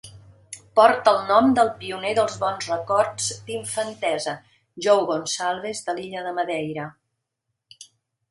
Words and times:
Porta 0.77 1.11
el 1.15 1.19
nom 1.31 1.49
del 1.57 1.67
pioner 1.81 2.13
dels 2.19 2.37
bons 2.43 2.69
records 2.71 3.27
d'infantesa, 3.49 4.33
Joe 4.85 5.03
Gonsalves, 5.11 5.83
de 5.91 5.95
l'illa 5.99 6.23
de 6.29 6.35
Madeira. 6.41 6.87